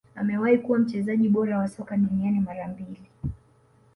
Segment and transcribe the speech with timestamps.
[0.15, 3.09] Amewahi kuwa mchezaji bora wa soka duniani mara mbili